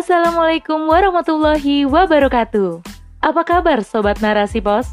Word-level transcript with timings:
Assalamualaikum 0.00 0.88
warahmatullahi 0.88 1.84
wabarakatuh. 1.84 2.80
Apa 3.20 3.44
kabar 3.44 3.84
Sobat 3.84 4.24
Narasi 4.24 4.64
Pos? 4.64 4.88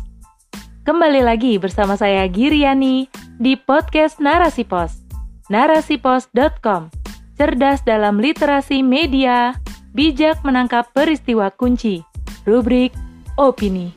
Kembali 0.83 1.23
lagi 1.23 1.55
bersama 1.55 1.95
saya 1.95 2.27
Giriani 2.27 3.07
di 3.39 3.55
podcast 3.55 4.19
Narasi 4.19 4.67
Pos. 4.67 4.99
Narasipos.com 5.47 6.91
Cerdas 7.39 7.87
dalam 7.87 8.19
literasi 8.19 8.83
media, 8.83 9.55
bijak 9.95 10.43
menangkap 10.43 10.91
peristiwa 10.91 11.55
kunci. 11.55 12.03
Rubrik 12.43 12.91
Opini. 13.39 13.95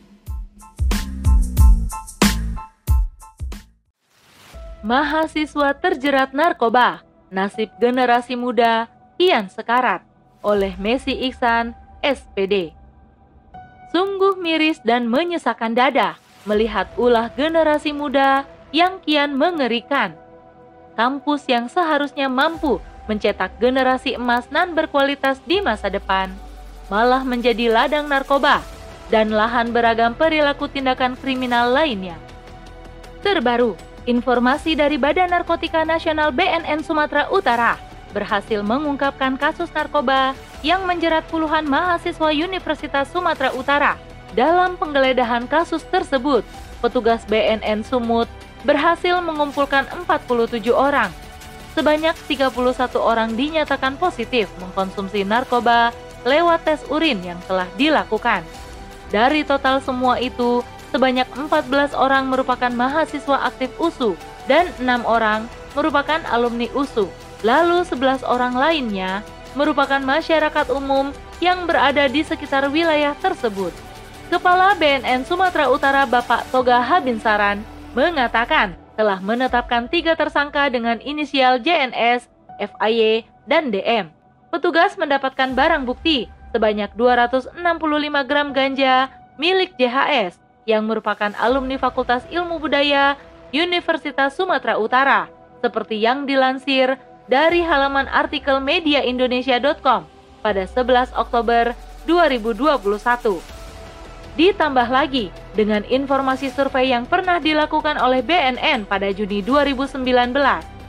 Mahasiswa 4.87 5.75
terjerat 5.75 6.31
narkoba, 6.31 7.03
nasib 7.35 7.67
generasi 7.83 8.39
muda 8.39 8.87
kian 9.19 9.51
sekarat 9.51 10.10
oleh 10.41 10.77
Messi 10.81 11.13
Iksan, 11.13 11.77
SPD. 12.01 12.73
Sungguh 13.91 14.39
miris 14.39 14.79
dan 14.87 15.11
menyesakan 15.11 15.75
dada 15.75 16.17
melihat 16.49 16.89
ulah 16.97 17.29
generasi 17.35 17.93
muda 17.93 18.49
yang 18.73 19.03
kian 19.05 19.37
mengerikan. 19.37 20.17
Kampus 20.95 21.45
yang 21.51 21.67
seharusnya 21.69 22.31
mampu 22.31 22.81
mencetak 23.11 23.59
generasi 23.59 24.15
emas 24.15 24.47
nan 24.49 24.73
berkualitas 24.73 25.43
di 25.43 25.59
masa 25.59 25.91
depan, 25.91 26.31
malah 26.87 27.27
menjadi 27.27 27.67
ladang 27.67 28.07
narkoba 28.07 28.63
dan 29.11 29.35
lahan 29.35 29.75
beragam 29.75 30.15
perilaku 30.15 30.71
tindakan 30.71 31.19
kriminal 31.19 31.75
lainnya. 31.75 32.15
Terbaru, 33.21 33.75
Informasi 34.09 34.81
dari 34.81 34.97
Badan 34.97 35.29
Narkotika 35.29 35.85
Nasional 35.85 36.33
BNN 36.33 36.81
Sumatera 36.81 37.29
Utara 37.29 37.90
berhasil 38.11 38.61
mengungkapkan 38.61 39.39
kasus 39.41 39.71
narkoba 39.71 40.35
yang 40.61 40.85
menjerat 40.85 41.25
puluhan 41.31 41.65
mahasiswa 41.65 42.31
Universitas 42.31 43.09
Sumatera 43.09 43.51
Utara. 43.57 43.93
Dalam 44.37 44.79
penggeledahan 44.79 45.51
kasus 45.51 45.83
tersebut, 45.91 46.47
petugas 46.79 47.27
BNN 47.27 47.83
Sumut 47.83 48.31
berhasil 48.63 49.19
mengumpulkan 49.25 49.89
47 49.91 50.71
orang. 50.71 51.11
Sebanyak 51.75 52.15
31 52.27 52.51
orang 52.99 53.33
dinyatakan 53.39 53.95
positif 53.97 54.51
mengkonsumsi 54.59 55.23
narkoba 55.23 55.95
lewat 56.27 56.67
tes 56.67 56.81
urin 56.91 57.23
yang 57.23 57.41
telah 57.47 57.67
dilakukan. 57.79 58.43
Dari 59.11 59.43
total 59.43 59.83
semua 59.83 60.19
itu, 60.23 60.63
sebanyak 60.91 61.27
14 61.35 61.95
orang 61.95 62.31
merupakan 62.31 62.71
mahasiswa 62.71 63.47
aktif 63.47 63.71
USU 63.79 64.15
dan 64.47 64.71
enam 64.83 65.03
orang 65.07 65.47
merupakan 65.75 66.19
alumni 66.31 66.67
USU. 66.75 67.07
Lalu 67.41 67.89
11 67.89 68.21
orang 68.29 68.53
lainnya 68.53 69.25
merupakan 69.57 69.99
masyarakat 69.99 70.69
umum 70.71 71.11
yang 71.41 71.65
berada 71.65 72.07
di 72.07 72.21
sekitar 72.21 72.69
wilayah 72.69 73.17
tersebut. 73.19 73.73
Kepala 74.31 74.77
BNN 74.79 75.27
Sumatera 75.27 75.67
Utara 75.73 76.07
Bapak 76.07 76.47
Toga 76.55 76.79
Habinsaran 76.79 77.65
mengatakan 77.97 78.79
telah 78.95 79.19
menetapkan 79.19 79.91
tiga 79.91 80.15
tersangka 80.15 80.71
dengan 80.71 81.01
inisial 81.03 81.59
JNS, 81.59 82.29
FAY, 82.61 83.27
dan 83.49 83.73
DM. 83.73 84.13
Petugas 84.53 84.95
mendapatkan 85.01 85.57
barang 85.57 85.89
bukti 85.89 86.29
sebanyak 86.53 86.93
265 86.95 87.57
gram 88.29 88.53
ganja 88.53 89.09
milik 89.41 89.75
JHS 89.81 90.37
yang 90.69 90.85
merupakan 90.87 91.33
alumni 91.41 91.81
Fakultas 91.81 92.23
Ilmu 92.29 92.61
Budaya 92.61 93.17
Universitas 93.51 94.37
Sumatera 94.37 94.79
Utara, 94.79 95.21
seperti 95.59 95.99
yang 95.99 96.29
dilansir 96.29 97.01
dari 97.31 97.63
halaman 97.63 98.11
artikel 98.11 98.59
mediaindonesia.com 98.59 100.03
pada 100.43 100.67
11 100.67 101.15
Oktober 101.15 101.79
2021. 102.11 103.39
Ditambah 104.35 104.89
lagi 104.91 105.31
dengan 105.55 105.87
informasi 105.87 106.51
survei 106.51 106.91
yang 106.91 107.07
pernah 107.07 107.39
dilakukan 107.39 108.03
oleh 108.03 108.27
BNN 108.27 108.83
pada 108.91 109.15
Juni 109.15 109.47
2019, 109.47 110.03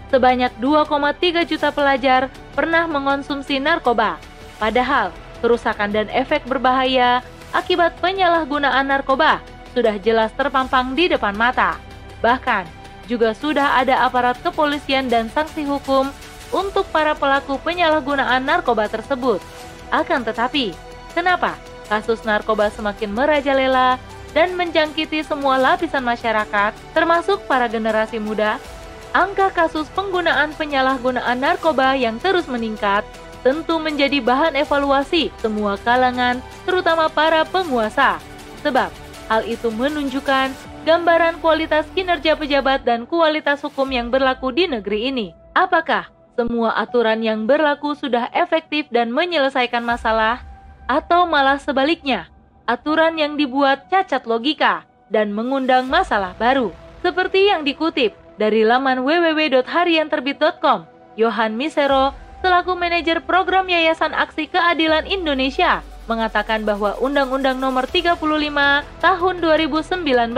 sebanyak 0.09 0.51
2,3 0.57 1.45
juta 1.45 1.69
pelajar 1.69 2.33
pernah 2.57 2.89
mengonsumsi 2.89 3.61
narkoba. 3.61 4.17
Padahal, 4.57 5.13
kerusakan 5.45 5.93
dan 5.93 6.07
efek 6.09 6.41
berbahaya 6.49 7.21
akibat 7.53 7.93
penyalahgunaan 8.01 8.89
narkoba 8.89 9.45
sudah 9.77 10.01
jelas 10.01 10.33
terpampang 10.33 10.97
di 10.97 11.05
depan 11.05 11.37
mata. 11.37 11.77
Bahkan, 12.21 12.81
juga 13.09 13.33
sudah 13.35 13.81
ada 13.81 14.05
aparat 14.05 14.39
kepolisian 14.39 15.09
dan 15.11 15.27
sanksi 15.27 15.67
hukum 15.67 16.07
untuk 16.51 16.87
para 16.91 17.15
pelaku 17.15 17.57
penyalahgunaan 17.63 18.43
narkoba 18.43 18.87
tersebut. 18.87 19.39
Akan 19.91 20.23
tetapi, 20.23 20.71
kenapa 21.15 21.59
kasus 21.91 22.23
narkoba 22.23 22.71
semakin 22.71 23.11
merajalela 23.11 23.99
dan 24.31 24.55
menjangkiti 24.55 25.23
semua 25.27 25.59
lapisan 25.59 26.03
masyarakat, 26.03 26.71
termasuk 26.95 27.43
para 27.47 27.67
generasi 27.67 28.19
muda? 28.19 28.59
Angka 29.11 29.51
kasus 29.51 29.91
penggunaan 29.91 30.55
penyalahgunaan 30.55 31.35
narkoba 31.35 31.99
yang 31.99 32.15
terus 32.23 32.47
meningkat 32.47 33.03
tentu 33.43 33.81
menjadi 33.81 34.23
bahan 34.23 34.55
evaluasi 34.55 35.33
semua 35.43 35.75
kalangan, 35.81 36.39
terutama 36.63 37.11
para 37.11 37.43
penguasa. 37.43 38.21
Sebab 38.63 39.01
Hal 39.31 39.47
itu 39.47 39.71
menunjukkan 39.71 40.51
gambaran 40.83 41.39
kualitas 41.39 41.87
kinerja 41.95 42.35
pejabat 42.35 42.83
dan 42.83 43.07
kualitas 43.07 43.63
hukum 43.63 43.87
yang 43.87 44.11
berlaku 44.11 44.51
di 44.51 44.67
negeri 44.67 45.07
ini. 45.07 45.31
Apakah 45.55 46.11
semua 46.35 46.73
aturan 46.79 47.19
yang 47.21 47.45
berlaku 47.45 47.93
sudah 47.93 48.31
efektif 48.31 48.87
dan 48.89 49.11
menyelesaikan 49.11 49.83
masalah, 49.83 50.41
atau 50.87 51.27
malah 51.27 51.59
sebaliknya, 51.59 52.27
aturan 52.67 53.19
yang 53.19 53.35
dibuat 53.35 53.87
cacat 53.91 54.23
logika 54.27 54.87
dan 55.11 55.35
mengundang 55.35 55.87
masalah 55.91 56.35
baru? 56.39 56.71
Seperti 57.03 57.49
yang 57.51 57.67
dikutip 57.67 58.15
dari 58.39 58.63
laman 58.63 59.03
www.harianterbit.com, 59.03 60.87
Johan 61.19 61.53
Misero 61.59 62.15
selaku 62.41 62.73
manajer 62.73 63.21
program 63.21 63.69
Yayasan 63.69 64.15
Aksi 64.17 64.49
Keadilan 64.49 65.05
Indonesia 65.05 65.85
mengatakan 66.09 66.65
bahwa 66.65 66.97
Undang-Undang 66.97 67.61
Nomor 67.61 67.85
35 67.85 68.17
Tahun 68.99 69.35
2019 69.37 70.33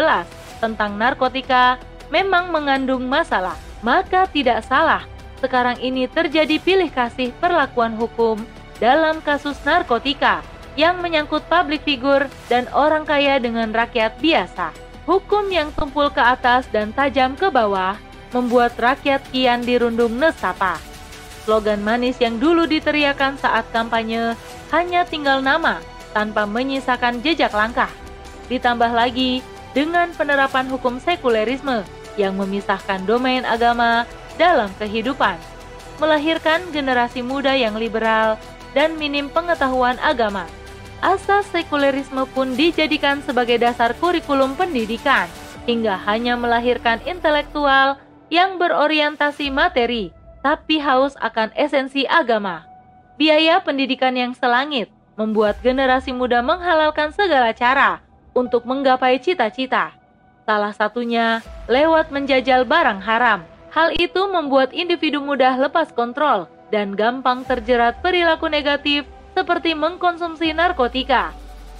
tentang 0.59 0.91
narkotika 0.99 1.79
memang 2.11 2.51
mengandung 2.51 3.07
masalah. 3.07 3.55
Maka 3.83 4.31
tidak 4.31 4.63
salah 4.63 5.03
sekarang 5.43 5.75
ini 5.83 6.07
terjadi 6.07 6.55
pilih 6.63 6.87
kasih 6.87 7.35
perlakuan 7.43 7.99
hukum 7.99 8.39
dalam 8.79 9.19
kasus 9.19 9.59
narkotika 9.67 10.39
yang 10.79 11.03
menyangkut 11.03 11.43
publik 11.51 11.83
figur 11.83 12.31
dan 12.47 12.71
orang 12.71 13.03
kaya 13.03 13.43
dengan 13.43 13.75
rakyat 13.75 14.15
biasa. 14.23 14.71
Hukum 15.03 15.51
yang 15.51 15.75
tumpul 15.75 16.07
ke 16.15 16.23
atas 16.23 16.63
dan 16.71 16.95
tajam 16.95 17.35
ke 17.35 17.51
bawah 17.51 17.99
membuat 18.31 18.79
rakyat 18.79 19.19
kian 19.35 19.61
dirundung 19.67 20.15
nesapa. 20.15 20.79
Slogan 21.43 21.83
manis 21.83 22.15
yang 22.23 22.39
dulu 22.39 22.63
diteriakan 22.63 23.35
saat 23.35 23.67
kampanye 23.75 24.39
hanya 24.71 25.03
tinggal 25.03 25.43
nama 25.43 25.83
tanpa 26.15 26.47
menyisakan 26.47 27.19
jejak 27.19 27.51
langkah. 27.51 27.91
Ditambah 28.47 28.95
lagi 28.95 29.43
dengan 29.75 30.15
penerapan 30.15 30.71
hukum 30.71 31.03
sekulerisme 31.03 31.83
yang 32.15 32.39
memisahkan 32.39 33.03
domain 33.03 33.43
agama 33.43 34.07
dalam 34.39 34.69
kehidupan, 34.81 35.37
melahirkan 36.01 36.61
generasi 36.73 37.21
muda 37.21 37.53
yang 37.53 37.77
liberal 37.77 38.35
dan 38.73 38.97
minim 38.97 39.29
pengetahuan 39.29 39.97
agama. 40.01 40.49
Asas 41.03 41.45
sekulerisme 41.51 42.23
pun 42.31 42.55
dijadikan 42.55 43.19
sebagai 43.21 43.59
dasar 43.59 43.91
kurikulum 43.99 44.55
pendidikan, 44.55 45.27
hingga 45.67 45.99
hanya 46.07 46.39
melahirkan 46.39 47.03
intelektual 47.03 47.99
yang 48.31 48.55
berorientasi 48.57 49.51
materi 49.51 50.15
tapi 50.43 50.77
haus 50.83 51.15
akan 51.23 51.55
esensi 51.55 52.03
agama. 52.03 52.67
Biaya 53.15 53.63
pendidikan 53.63 54.11
yang 54.13 54.35
selangit 54.35 54.91
membuat 55.15 55.63
generasi 55.63 56.11
muda 56.11 56.43
menghalalkan 56.43 57.15
segala 57.15 57.55
cara 57.55 58.03
untuk 58.35 58.67
menggapai 58.67 59.23
cita-cita. 59.23 59.95
Salah 60.43 60.75
satunya 60.75 61.39
lewat 61.71 62.11
menjajal 62.11 62.67
barang 62.67 62.99
haram. 62.99 63.47
Hal 63.73 63.89
itu 63.97 64.29
membuat 64.29 64.69
individu 64.69 65.17
mudah 65.17 65.57
lepas 65.57 65.89
kontrol 65.89 66.45
dan 66.69 66.93
gampang 66.93 67.41
terjerat 67.41 68.05
perilaku 68.05 68.45
negatif 68.45 69.01
seperti 69.33 69.73
mengkonsumsi 69.73 70.53
narkotika. 70.53 71.33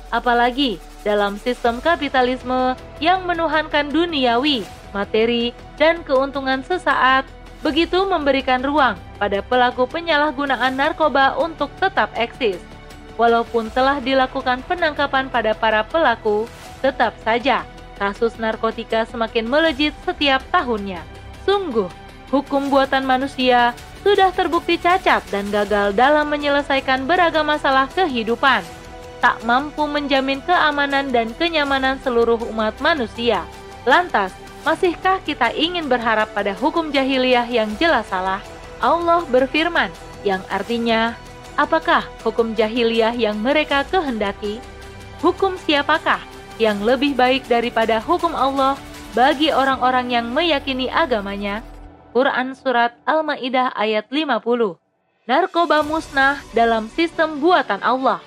Apalagi 0.10 0.82
dalam 1.06 1.38
sistem 1.38 1.78
kapitalisme 1.78 2.74
yang 2.98 3.30
menuhankan 3.30 3.94
duniawi, 3.94 4.66
materi, 4.90 5.54
dan 5.78 6.02
keuntungan 6.02 6.66
sesaat 6.66 7.30
begitu 7.62 8.02
memberikan 8.10 8.66
ruang 8.66 8.98
pada 9.22 9.46
pelaku 9.46 9.86
penyalahgunaan 9.86 10.74
narkoba 10.74 11.38
untuk 11.38 11.70
tetap 11.78 12.10
eksis. 12.18 12.58
Walaupun 13.22 13.70
telah 13.70 14.02
dilakukan 14.02 14.66
penangkapan 14.66 15.30
pada 15.30 15.54
para 15.54 15.86
pelaku, 15.86 16.50
tetap 16.82 17.14
saja 17.22 17.62
kasus 18.02 18.34
narkotika 18.42 19.06
semakin 19.06 19.46
melejit 19.46 19.94
setiap 20.02 20.42
tahunnya. 20.50 21.13
Sungguh, 21.44 21.92
hukum 22.32 22.72
buatan 22.72 23.04
manusia 23.04 23.76
sudah 24.04 24.36
terbukti 24.36 24.76
cacat 24.76 25.24
dan 25.32 25.48
gagal 25.48 25.96
dalam 25.96 26.28
menyelesaikan 26.28 27.08
beragam 27.08 27.48
masalah 27.48 27.88
kehidupan, 27.92 28.64
tak 29.24 29.40
mampu 29.48 29.88
menjamin 29.88 30.44
keamanan 30.44 31.08
dan 31.12 31.32
kenyamanan 31.40 31.96
seluruh 32.04 32.40
umat 32.52 32.76
manusia. 32.84 33.48
Lantas, 33.88 34.36
masihkah 34.68 35.24
kita 35.24 35.56
ingin 35.56 35.88
berharap 35.88 36.36
pada 36.36 36.52
hukum 36.52 36.92
jahiliyah 36.92 37.48
yang 37.48 37.72
jelas 37.80 38.08
salah? 38.12 38.44
Allah 38.84 39.24
berfirman, 39.32 39.88
yang 40.28 40.44
artinya, 40.52 41.16
apakah 41.56 42.04
hukum 42.28 42.52
jahiliyah 42.52 43.16
yang 43.16 43.40
mereka 43.40 43.88
kehendaki? 43.88 44.60
Hukum 45.24 45.56
siapakah 45.56 46.20
yang 46.60 46.84
lebih 46.84 47.16
baik 47.16 47.48
daripada 47.48 48.04
hukum 48.04 48.36
Allah 48.36 48.76
bagi 49.14 49.54
orang-orang 49.54 50.10
yang 50.10 50.28
meyakini 50.34 50.90
agamanya? 50.90 51.62
Quran 52.14 52.58
Surat 52.58 52.98
Al-Ma'idah 53.06 53.74
ayat 53.74 54.10
50 54.10 54.42
Narkoba 55.30 55.86
musnah 55.86 56.42
dalam 56.54 56.90
sistem 56.94 57.38
buatan 57.38 57.82
Allah 57.82 58.22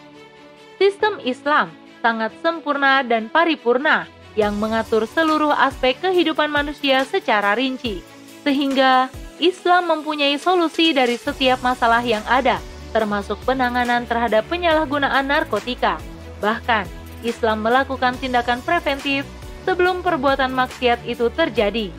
Sistem 0.78 1.18
Islam 1.22 1.74
sangat 2.02 2.34
sempurna 2.38 3.02
dan 3.02 3.26
paripurna 3.30 4.06
yang 4.38 4.54
mengatur 4.58 5.06
seluruh 5.10 5.54
aspek 5.54 5.98
kehidupan 6.02 6.50
manusia 6.50 7.02
secara 7.02 7.58
rinci 7.58 8.02
Sehingga 8.46 9.10
Islam 9.42 9.90
mempunyai 9.90 10.38
solusi 10.38 10.94
dari 10.94 11.18
setiap 11.18 11.62
masalah 11.66 12.02
yang 12.02 12.22
ada 12.30 12.62
termasuk 12.94 13.42
penanganan 13.42 14.06
terhadap 14.06 14.46
penyalahgunaan 14.46 15.26
narkotika 15.26 15.98
Bahkan, 16.38 16.86
Islam 17.26 17.66
melakukan 17.66 18.14
tindakan 18.22 18.62
preventif 18.62 19.26
sebelum 19.66 20.06
perbuatan 20.06 20.54
maksiat 20.54 21.04
itu 21.10 21.26
terjadi 21.34 21.90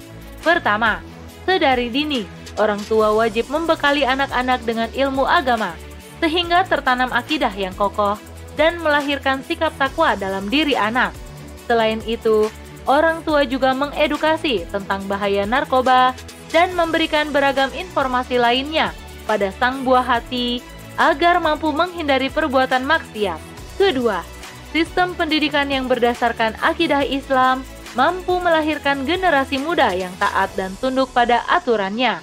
Pertama, 0.48 1.04
Sedari 1.44 1.88
dini, 1.88 2.28
orang 2.60 2.80
tua 2.88 3.16
wajib 3.16 3.48
membekali 3.48 4.04
anak-anak 4.04 4.64
dengan 4.68 4.92
ilmu 4.92 5.24
agama, 5.24 5.76
sehingga 6.20 6.68
tertanam 6.68 7.08
akidah 7.12 7.52
yang 7.52 7.72
kokoh 7.76 8.20
dan 8.60 8.80
melahirkan 8.84 9.40
sikap 9.48 9.72
takwa 9.80 10.16
dalam 10.20 10.52
diri 10.52 10.76
anak. 10.76 11.16
Selain 11.64 12.04
itu, 12.04 12.52
orang 12.84 13.24
tua 13.24 13.48
juga 13.48 13.72
mengedukasi 13.72 14.68
tentang 14.68 15.08
bahaya 15.08 15.48
narkoba 15.48 16.12
dan 16.52 16.72
memberikan 16.76 17.32
beragam 17.32 17.72
informasi 17.76 18.40
lainnya 18.40 18.92
pada 19.24 19.52
sang 19.56 19.84
buah 19.84 20.04
hati 20.04 20.64
agar 20.96 21.44
mampu 21.44 21.72
menghindari 21.72 22.28
perbuatan 22.28 22.84
maksiat. 22.84 23.40
Kedua, 23.80 24.24
sistem 24.72 25.16
pendidikan 25.16 25.68
yang 25.72 25.88
berdasarkan 25.88 26.56
akidah 26.60 27.04
Islam 27.04 27.64
mampu 27.96 28.38
melahirkan 28.38 29.08
generasi 29.08 29.58
muda 29.58 29.90
yang 29.96 30.12
taat 30.22 30.54
dan 30.54 30.76
tunduk 30.78 31.10
pada 31.16 31.42
aturannya. 31.50 32.20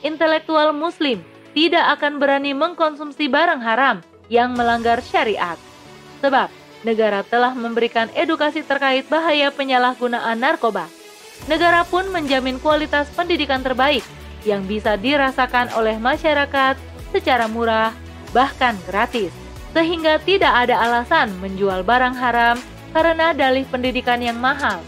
Intelektual 0.00 0.72
Muslim 0.72 1.20
tidak 1.52 2.00
akan 2.00 2.22
berani 2.22 2.56
mengkonsumsi 2.56 3.28
barang 3.28 3.60
haram 3.60 4.00
yang 4.30 4.54
melanggar 4.54 5.02
syariat, 5.02 5.58
sebab 6.22 6.48
negara 6.86 7.20
telah 7.26 7.52
memberikan 7.52 8.08
edukasi 8.16 8.64
terkait 8.64 9.04
bahaya 9.10 9.52
penyalahgunaan 9.52 10.38
narkoba. 10.40 10.88
Negara 11.50 11.84
pun 11.84 12.08
menjamin 12.08 12.56
kualitas 12.62 13.10
pendidikan 13.12 13.60
terbaik 13.60 14.06
yang 14.46 14.64
bisa 14.64 14.96
dirasakan 14.96 15.68
oleh 15.76 16.00
masyarakat 16.00 16.78
secara 17.12 17.44
murah, 17.50 17.92
bahkan 18.32 18.78
gratis, 18.88 19.34
sehingga 19.70 20.18
tidak 20.22 20.50
ada 20.66 20.76
alasan 20.82 21.30
menjual 21.38 21.86
barang 21.86 22.14
haram 22.18 22.56
karena 22.90 23.30
dalih 23.30 23.66
pendidikan 23.70 24.18
yang 24.18 24.38
mahal. 24.38 24.82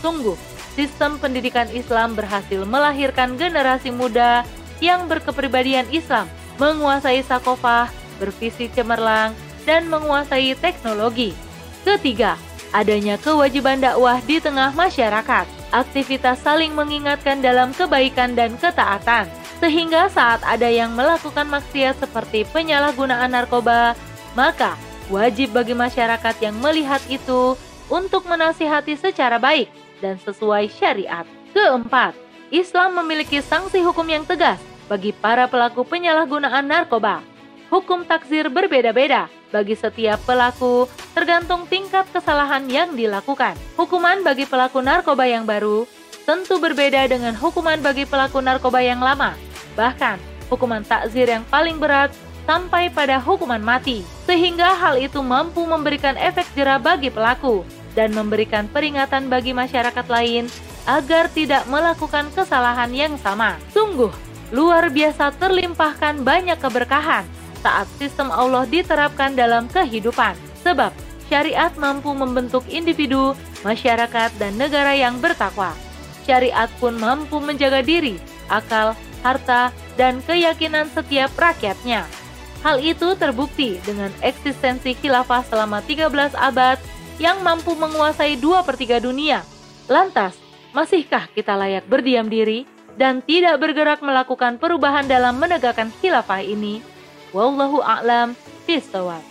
Sungguh, 0.00 0.38
sistem 0.78 1.18
pendidikan 1.18 1.66
Islam 1.74 2.14
berhasil 2.14 2.62
melahirkan 2.62 3.34
generasi 3.34 3.90
muda 3.90 4.46
yang 4.78 5.10
berkepribadian 5.10 5.86
Islam, 5.92 6.30
menguasai 6.56 7.20
sakofah, 7.26 7.90
bervisi 8.16 8.70
cemerlang, 8.72 9.34
dan 9.68 9.90
menguasai 9.90 10.56
teknologi. 10.56 11.36
Ketiga, 11.84 12.40
adanya 12.72 13.20
kewajiban 13.20 13.82
dakwah 13.82 14.22
di 14.24 14.40
tengah 14.40 14.72
masyarakat, 14.72 15.46
aktivitas 15.74 16.40
saling 16.40 16.72
mengingatkan 16.72 17.44
dalam 17.44 17.76
kebaikan 17.76 18.32
dan 18.32 18.56
ketaatan, 18.56 19.28
sehingga 19.60 20.08
saat 20.08 20.40
ada 20.48 20.68
yang 20.70 20.96
melakukan 20.96 21.44
maksiat 21.44 22.00
seperti 22.00 22.48
penyalahgunaan 22.48 23.36
narkoba, 23.36 23.92
maka 24.38 24.78
wajib 25.10 25.50
bagi 25.54 25.74
masyarakat 25.74 26.36
yang 26.38 26.56
melihat 26.58 27.02
itu 27.10 27.58
untuk 27.90 28.24
menasihati 28.30 28.94
secara 28.94 29.36
baik 29.42 29.68
dan 29.98 30.16
sesuai 30.22 30.70
syariat. 30.70 31.26
Keempat, 31.50 32.14
Islam 32.54 33.02
memiliki 33.02 33.42
sanksi 33.42 33.82
hukum 33.82 34.06
yang 34.06 34.22
tegas 34.22 34.58
bagi 34.86 35.10
para 35.10 35.50
pelaku 35.50 35.82
penyalahgunaan 35.86 36.66
narkoba. 36.66 37.22
Hukum 37.70 38.02
takzir 38.02 38.50
berbeda-beda 38.50 39.30
bagi 39.54 39.78
setiap 39.78 40.18
pelaku 40.26 40.90
tergantung 41.14 41.66
tingkat 41.70 42.06
kesalahan 42.10 42.66
yang 42.66 42.98
dilakukan. 42.98 43.54
Hukuman 43.78 44.22
bagi 44.26 44.46
pelaku 44.46 44.82
narkoba 44.82 45.26
yang 45.26 45.46
baru 45.46 45.86
tentu 46.26 46.58
berbeda 46.58 47.06
dengan 47.10 47.34
hukuman 47.34 47.78
bagi 47.82 48.06
pelaku 48.06 48.42
narkoba 48.42 48.82
yang 48.82 49.02
lama. 49.02 49.34
Bahkan, 49.74 50.18
hukuman 50.50 50.82
takzir 50.82 51.26
yang 51.26 51.46
paling 51.46 51.78
berat 51.78 52.10
sampai 52.46 52.90
pada 52.90 53.22
hukuman 53.22 53.62
mati, 53.62 54.02
sehingga 54.30 54.78
hal 54.78 54.94
itu 55.02 55.18
mampu 55.26 55.66
memberikan 55.66 56.14
efek 56.14 56.46
jerah 56.54 56.78
bagi 56.78 57.10
pelaku 57.10 57.66
dan 57.98 58.14
memberikan 58.14 58.70
peringatan 58.70 59.26
bagi 59.26 59.50
masyarakat 59.50 60.06
lain 60.06 60.46
agar 60.86 61.26
tidak 61.34 61.66
melakukan 61.66 62.30
kesalahan 62.30 62.94
yang 62.94 63.18
sama. 63.18 63.58
Sungguh, 63.74 64.14
luar 64.54 64.86
biasa 64.86 65.34
terlimpahkan 65.34 66.22
banyak 66.22 66.62
keberkahan 66.62 67.26
saat 67.58 67.90
sistem 67.98 68.30
Allah 68.30 68.70
diterapkan 68.70 69.34
dalam 69.34 69.66
kehidupan. 69.66 70.38
Sebab, 70.62 70.94
syariat 71.26 71.74
mampu 71.74 72.14
membentuk 72.14 72.62
individu, 72.70 73.34
masyarakat, 73.66 74.30
dan 74.38 74.54
negara 74.54 74.94
yang 74.94 75.18
bertakwa. 75.18 75.74
Syariat 76.22 76.70
pun 76.78 76.94
mampu 76.94 77.42
menjaga 77.42 77.82
diri, 77.82 78.14
akal, 78.46 78.94
harta, 79.26 79.74
dan 79.98 80.22
keyakinan 80.22 80.86
setiap 80.94 81.34
rakyatnya. 81.34 82.19
Hal 82.60 82.76
itu 82.84 83.16
terbukti 83.16 83.80
dengan 83.88 84.12
eksistensi 84.20 84.92
khilafah 84.92 85.40
selama 85.48 85.80
13 85.80 86.36
abad 86.36 86.76
yang 87.16 87.40
mampu 87.40 87.72
menguasai 87.72 88.36
dua 88.36 88.60
per 88.60 88.76
tiga 88.76 89.00
dunia. 89.00 89.40
Lantas, 89.88 90.36
masihkah 90.76 91.28
kita 91.32 91.56
layak 91.56 91.88
berdiam 91.88 92.28
diri 92.28 92.68
dan 93.00 93.24
tidak 93.24 93.56
bergerak 93.64 94.04
melakukan 94.04 94.60
perubahan 94.60 95.08
dalam 95.08 95.40
menegakkan 95.40 95.88
khilafah 96.04 96.44
ini? 96.44 96.84
Wallahu 97.32 97.80
a'lam 97.80 98.36
bishawab. 98.68 99.29